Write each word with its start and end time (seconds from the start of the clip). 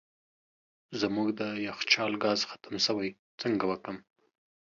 زموږ 1.01 1.27
د 1.39 1.41
یخچال 1.67 2.13
ګاز 2.23 2.39
ختم 2.49 2.73
سوی 2.87 3.09
څنګه 3.41 3.63
وکم 3.67 3.97